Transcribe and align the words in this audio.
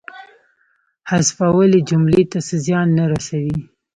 حذفول 1.09 1.71
یې 1.77 1.81
جملې 1.89 2.23
ته 2.31 2.39
څه 2.47 2.55
زیان 2.65 2.87
نه 2.97 3.05
رسوي. 3.11 3.57